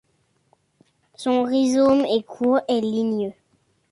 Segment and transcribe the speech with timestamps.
[1.13, 3.33] Son rhizome est court et ligneux.